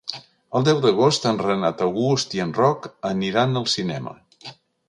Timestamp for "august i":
1.87-2.43